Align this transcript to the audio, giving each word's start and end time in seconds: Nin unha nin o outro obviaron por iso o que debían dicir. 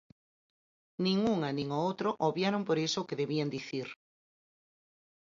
Nin 1.03 1.17
unha 1.35 1.49
nin 1.57 1.67
o 1.77 1.79
outro 1.87 2.09
obviaron 2.27 2.61
por 2.67 2.77
iso 2.87 2.97
o 3.01 3.07
que 3.07 3.19
debían 3.21 3.49
dicir. 3.57 3.87